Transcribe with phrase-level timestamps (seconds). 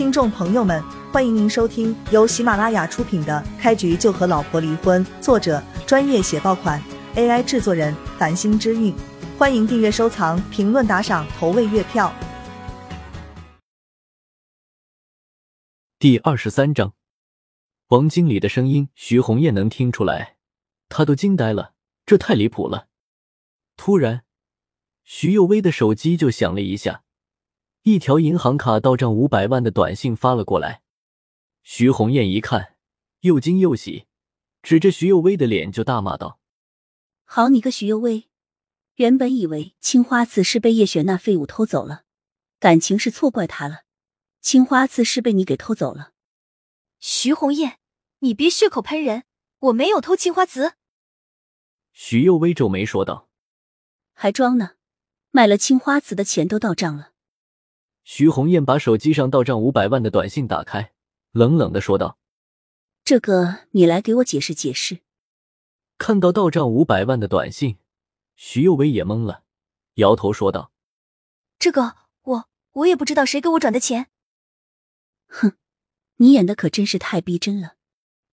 [0.00, 6.82] 听众朋友们，欢迎您收听由喜马拉雅出品的《开局就和老婆离婚》，作者专业写爆款
[7.16, 8.94] ，AI 制作人繁星之韵。
[9.36, 12.10] 欢迎订阅、收藏、评论、打赏、投喂月票。
[15.98, 16.94] 第二十三章，
[17.88, 20.36] 王经理的声音，徐红艳能听出来，
[20.88, 21.74] 她都惊呆了，
[22.06, 22.86] 这太离谱了。
[23.76, 24.24] 突然，
[25.04, 27.02] 徐幼薇的手机就响了一下。
[27.82, 30.82] 一条银行卡到账五百万的短信发了过来，
[31.62, 32.76] 徐红艳一看，
[33.20, 34.06] 又惊又喜，
[34.62, 36.38] 指着徐幼薇的脸就大骂道
[37.24, 38.28] ：“好你个徐幼薇！
[38.96, 42.04] 原本以为青花瓷是被叶璇那废物偷走了，
[42.58, 43.84] 感情是错怪他了，
[44.42, 46.12] 青花瓷是被你给偷走了。”
[47.00, 47.78] 徐红艳，
[48.18, 49.24] 你别血口喷人，
[49.58, 50.74] 我没有偷青花瓷。
[51.92, 53.30] 徐幼薇皱眉说道
[54.12, 54.72] ：“还装呢，
[55.30, 57.09] 卖了青花瓷的钱都到账了。”
[58.02, 60.92] 徐红艳把手机上到账五百万的短信打开，
[61.32, 62.18] 冷冷的说道
[63.04, 65.00] ：“这个你来给我解释解释。”
[65.98, 67.78] 看到到账五百万的短信，
[68.34, 69.44] 徐幼薇也懵了，
[69.94, 70.72] 摇头说道
[71.58, 74.08] ：“这个我我也不知道谁给我转的钱。”
[75.28, 75.52] 哼，
[76.16, 77.76] 你演的可真是太逼真了，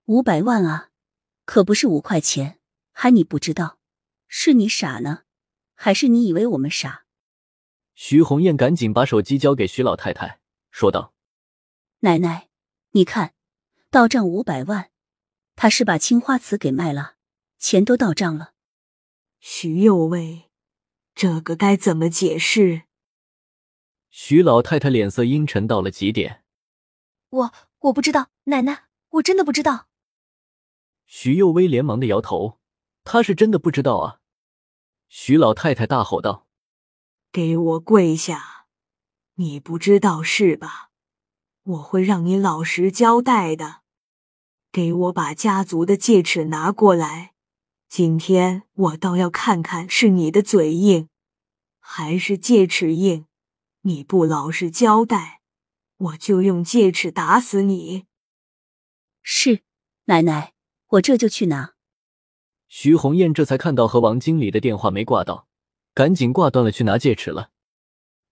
[0.06, 0.92] 五百万啊，
[1.46, 2.60] 可不是五块钱，
[2.92, 3.80] 还你不知道？
[4.30, 5.24] 是你傻呢，
[5.74, 7.06] 还是你以为我们傻？
[7.98, 11.16] 徐红艳赶紧把手机交给徐老太太，说道
[12.02, 12.48] ：“奶奶，
[12.92, 13.34] 你看，
[13.90, 14.92] 到账五百万，
[15.56, 17.16] 他是把青花瓷给卖了，
[17.58, 18.54] 钱都到账了。”
[19.42, 20.52] 徐幼薇，
[21.16, 22.84] 这个该怎么解释？
[24.12, 26.44] 徐老太太脸色阴沉到了极点。
[27.30, 29.88] 我我不知道，奶奶，我真的不知道。
[31.08, 32.60] 徐幼薇连忙的摇头，
[33.04, 34.22] 她是真的不知道啊！
[35.10, 36.47] 徐老太太大吼道。
[37.32, 38.66] 给我跪下！
[39.36, 40.90] 你不知道是吧？
[41.64, 43.82] 我会让你老实交代的。
[44.72, 47.34] 给我把家族的戒尺拿过来！
[47.90, 51.10] 今天我倒要看看是你的嘴硬，
[51.80, 53.26] 还是戒尺硬。
[53.82, 55.42] 你不老实交代，
[55.98, 58.06] 我就用戒尺打死你！
[59.24, 59.62] 是
[60.06, 60.54] 奶奶，
[60.88, 61.76] 我这就去拿。
[62.68, 65.47] 徐红艳这才看到和王经理的电话没挂到。
[65.98, 67.50] 赶紧挂断了，去拿戒尺了。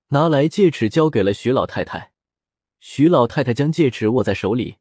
[0.10, 2.12] 拿来戒尺，交给了徐老太太。
[2.80, 4.78] 徐老太太将戒尺握在手里，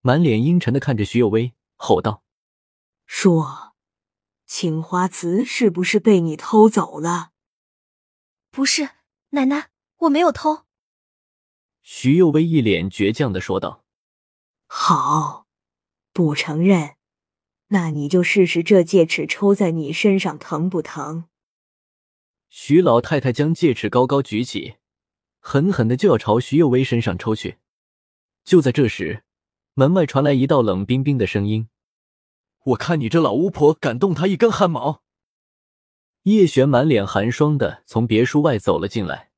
[0.00, 2.24] 满脸阴沉的看着徐有为，吼道
[3.06, 3.74] ：“说，
[4.44, 7.30] 青花瓷是不是被你偷走了
[8.50, 8.88] ？”“不是，
[9.28, 10.64] 奶奶，我没有偷。”
[11.84, 13.84] 徐有为一脸倔强的说道。
[14.66, 15.46] “好，
[16.12, 16.96] 不承认，
[17.68, 21.28] 那你就试试这戒尺抽在你身上疼不疼？”
[22.58, 24.76] 徐老太太将戒尺高高举起，
[25.40, 27.58] 狠狠的就要朝徐幼薇身上抽去。
[28.46, 29.24] 就在这时，
[29.74, 31.68] 门外传来一道冷冰冰的声音
[32.64, 35.02] ：“我看你这老巫婆敢动他一根汗毛！”
[36.24, 39.32] 叶璇满脸寒霜的从别墅外走了进来。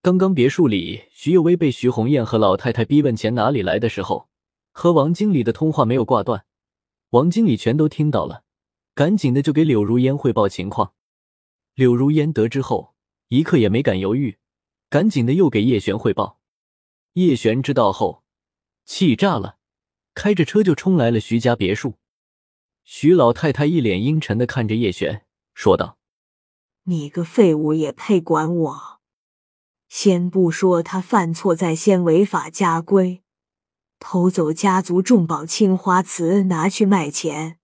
[0.00, 4.28] 刚刚别墅里，徐幼薇被徐红艳和老太太逼问钱哪里来的时候，
[4.70, 6.46] 和王经理的通话没有挂断，
[7.10, 8.44] 王经理全都听到了，
[8.94, 10.92] 赶紧的就给柳如烟汇报情况。
[11.76, 12.94] 柳如烟得知后，
[13.28, 14.38] 一刻也没敢犹豫，
[14.88, 16.40] 赶紧的又给叶璇汇报。
[17.12, 18.24] 叶璇知道后，
[18.86, 19.58] 气炸了，
[20.14, 21.96] 开着车就冲来了徐家别墅。
[22.82, 25.98] 徐老太太一脸阴沉的看着叶璇，说道
[26.84, 29.00] ：“你个废物也配管我？
[29.90, 33.22] 先不说他犯错在先，违法家规，
[33.98, 37.58] 偷走家族重宝青花瓷拿去卖钱，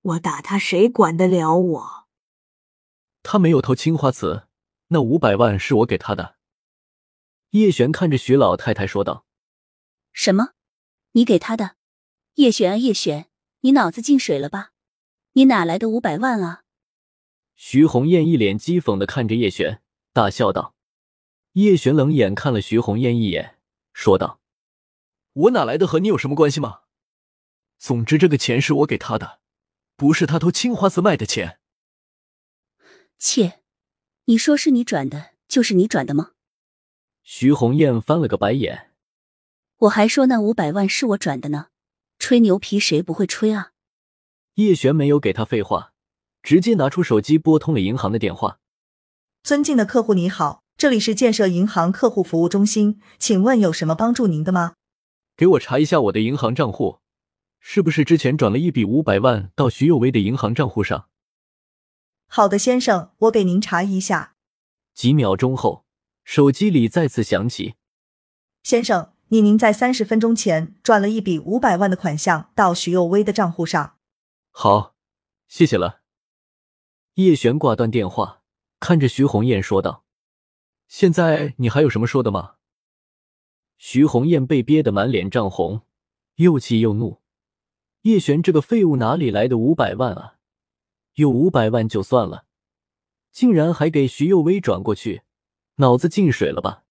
[0.00, 1.99] 我打他谁管得了我？”
[3.22, 4.48] 他没有偷青花瓷，
[4.88, 6.36] 那五百万是我给他的。
[7.50, 9.26] 叶璇看着徐老太太说道
[10.12, 10.50] ：“什么？
[11.12, 11.76] 你给他的？
[12.34, 13.28] 叶璇啊，叶璇，
[13.60, 14.72] 你脑子进水了吧？
[15.32, 16.62] 你哪来的五百万啊？”
[17.56, 19.82] 徐红艳一脸讥讽的看着叶璇，
[20.12, 20.74] 大笑道
[21.54, 23.58] ：“叶璇冷眼看了徐红艳一眼，
[23.92, 24.40] 说道
[25.34, 26.80] ：‘我哪来的和你有什么关系吗？
[27.78, 29.40] 总之这个钱是我给他的，
[29.96, 31.58] 不是他偷青花瓷卖的钱。’”
[33.22, 33.60] 切，
[34.24, 36.30] 你说是你转的，就是你转的吗？
[37.22, 38.92] 徐红艳翻了个白眼。
[39.80, 41.66] 我还说那五百万是我转的呢，
[42.18, 43.72] 吹牛皮谁不会吹啊？
[44.54, 45.92] 叶璇没有给他废话，
[46.42, 48.58] 直接拿出手机拨通了银行的电话。
[49.42, 54.76] 尊敬的客户你好，这里是建设银行客户服务中心，请问有什么帮助您的吗？
[55.36, 57.00] 给我查一下我的银行账户，
[57.58, 61.09] 是不是之前转了一笔五百万到徐有为的银行账户上？
[62.32, 64.36] 好的，先生，我给您查一下。
[64.94, 65.84] 几秒钟后，
[66.22, 67.74] 手机里再次响起
[68.62, 73.96] ：“先生，您您在三十分钟前转了一笔五百万的款项到徐幼薇的账户上。
[74.52, 74.94] 好，
[75.48, 76.02] 谢谢了。
[77.14, 78.42] 叶璇挂断电话，
[78.78, 80.04] 看着徐红艳说道
[80.86, 82.54] ：“现在你还有什么说的吗？”
[83.76, 85.82] 徐红艳被憋得满脸涨红，
[86.36, 87.20] 又气又怒。
[88.02, 90.36] 叶璇这个废物哪里来的五百万啊？
[91.20, 92.46] 有五百万就算了，
[93.30, 95.20] 竟然还给徐幼薇转过去，
[95.76, 96.84] 脑子进水了吧？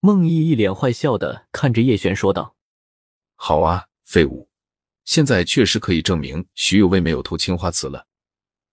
[0.00, 2.56] 孟毅一脸坏笑的看着叶璇说道
[3.36, 4.50] ：“好啊，废物！
[5.06, 8.06] 现在确实可以证明徐有为没有偷青花瓷了，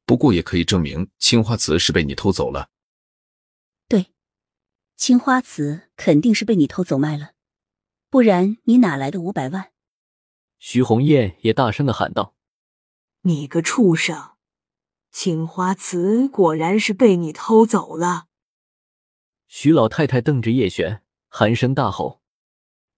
[0.05, 2.69] 不过也可以证明青花瓷是被你偷走了。
[3.87, 4.11] 对，
[4.97, 7.31] 青花瓷肯定是被你偷走卖了，
[8.09, 9.71] 不然你哪来的五百万？”
[10.59, 12.35] 徐红艳也大声的喊道
[13.23, 14.30] ：“你个畜生！
[15.11, 18.25] 青花瓷果然是被你偷走了！”
[19.47, 21.03] 徐老太太瞪着叶璇。
[21.33, 22.21] 寒声大吼，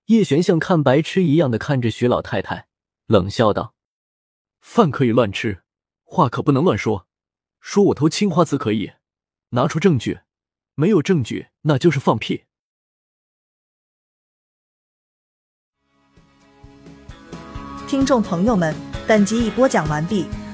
[0.06, 2.68] 叶璇像看白痴一样的看着徐老太太，
[3.06, 3.76] 冷笑道
[4.60, 5.62] ：“饭可以乱吃，
[6.04, 7.08] 话可不能乱说。
[7.60, 8.94] 说我偷青花瓷可以，
[9.50, 10.22] 拿出证据。
[10.74, 12.46] 没有证据，那就是放屁。”
[17.88, 18.76] 听众朋友们，
[19.08, 20.26] 本集已播讲完毕，